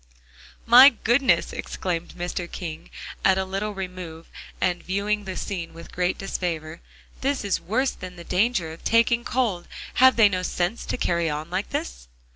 [0.65, 2.51] "My goodness!" exclaimed Mr.
[2.51, 2.89] King
[3.23, 6.81] at a little remove and viewing the scene with great disfavor,
[7.21, 9.67] "this is worse than the danger of taking cold.
[10.01, 12.07] Have they no sense, to carry on like this?"